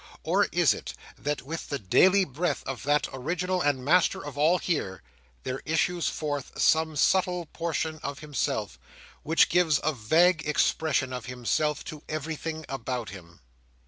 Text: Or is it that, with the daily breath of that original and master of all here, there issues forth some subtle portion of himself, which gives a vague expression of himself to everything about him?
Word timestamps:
Or 0.23 0.45
is 0.51 0.73
it 0.73 0.95
that, 1.15 1.43
with 1.43 1.69
the 1.69 1.77
daily 1.77 2.25
breath 2.25 2.63
of 2.65 2.81
that 2.85 3.07
original 3.13 3.61
and 3.61 3.85
master 3.85 4.25
of 4.25 4.35
all 4.35 4.57
here, 4.57 5.03
there 5.43 5.61
issues 5.63 6.09
forth 6.09 6.59
some 6.59 6.95
subtle 6.95 7.45
portion 7.45 7.99
of 8.01 8.17
himself, 8.17 8.79
which 9.21 9.47
gives 9.47 9.79
a 9.83 9.93
vague 9.93 10.41
expression 10.47 11.13
of 11.13 11.27
himself 11.27 11.83
to 11.83 12.01
everything 12.09 12.65
about 12.67 13.11
him? 13.11 13.41